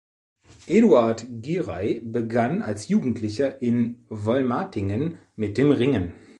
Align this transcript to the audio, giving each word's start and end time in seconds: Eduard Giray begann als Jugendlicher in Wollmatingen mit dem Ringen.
Eduard 0.67 1.27
Giray 1.43 1.99
begann 2.03 2.63
als 2.63 2.87
Jugendlicher 2.87 3.61
in 3.61 4.03
Wollmatingen 4.09 5.19
mit 5.35 5.59
dem 5.59 5.69
Ringen. 5.69 6.13